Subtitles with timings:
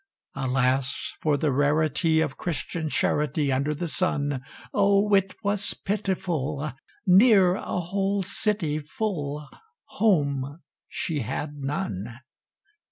[0.33, 1.13] Alas!
[1.21, 4.41] for the rarity Of Christian charity Under the sun!
[4.73, 5.13] Oh!
[5.13, 6.71] it was pitiful!
[7.05, 9.47] Near a whole city full,
[9.99, 12.17] Home she had none.